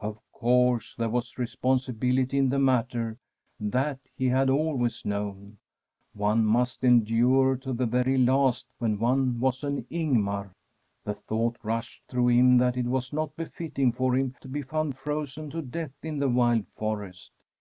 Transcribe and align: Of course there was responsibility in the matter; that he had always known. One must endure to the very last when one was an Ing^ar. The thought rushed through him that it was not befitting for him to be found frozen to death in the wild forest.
Of 0.00 0.18
course 0.32 0.96
there 0.96 1.08
was 1.08 1.38
responsibility 1.38 2.36
in 2.38 2.48
the 2.48 2.58
matter; 2.58 3.18
that 3.60 4.00
he 4.16 4.26
had 4.26 4.50
always 4.50 5.04
known. 5.04 5.58
One 6.12 6.44
must 6.44 6.82
endure 6.82 7.54
to 7.58 7.72
the 7.72 7.86
very 7.86 8.18
last 8.18 8.66
when 8.78 8.98
one 8.98 9.38
was 9.38 9.62
an 9.62 9.84
Ing^ar. 9.84 10.54
The 11.04 11.14
thought 11.14 11.56
rushed 11.62 12.02
through 12.08 12.30
him 12.30 12.58
that 12.58 12.76
it 12.76 12.86
was 12.86 13.12
not 13.12 13.36
befitting 13.36 13.92
for 13.92 14.16
him 14.16 14.34
to 14.40 14.48
be 14.48 14.62
found 14.62 14.98
frozen 14.98 15.50
to 15.50 15.62
death 15.62 15.92
in 16.02 16.18
the 16.18 16.28
wild 16.28 16.66
forest. 16.74 17.30